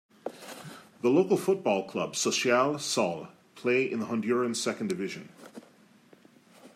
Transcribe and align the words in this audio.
The 1.03 1.11
local 1.11 1.37
football 1.37 1.87
club, 1.87 2.15
Social 2.15 2.79
Sol, 2.79 3.27
play 3.53 3.83
in 3.83 3.99
the 3.99 4.07
Honduran 4.07 4.55
second 4.55 4.87
division. 4.87 5.29